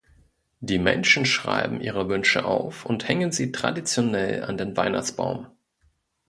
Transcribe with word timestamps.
Die 0.61 0.79
Menschen 0.79 1.27
schreiben 1.27 1.79
ihre 1.79 2.09
Wünsche 2.09 2.43
auf 2.43 2.87
und 2.87 3.07
hängen 3.07 3.31
sie 3.31 3.51
traditionell 3.51 4.43
an 4.45 4.57
den 4.57 4.75
Weihnachtsbaum. 4.75 5.45